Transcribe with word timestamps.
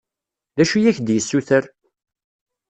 D 0.55 0.57
acu 0.63 0.75
i 0.79 0.87
ak-d-yessuter? 0.89 1.63